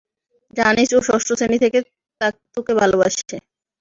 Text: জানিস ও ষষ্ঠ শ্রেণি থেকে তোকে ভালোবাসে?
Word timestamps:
জানিস 0.53 0.89
ও 0.93 1.09
ষষ্ঠ 1.09 1.29
শ্রেণি 1.31 1.57
থেকে 1.63 1.79
তোকে 2.55 2.73
ভালোবাসে? 2.81 3.35